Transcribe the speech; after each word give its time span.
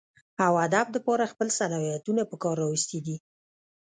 اوادب 0.47 0.87
دپاره 0.95 1.23
خپل 1.31 1.47
صلاحيتونه 1.57 2.21
پکار 2.31 2.55
راوستي 2.63 2.99
دي 3.05 3.15